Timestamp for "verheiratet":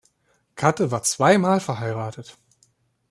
1.59-2.35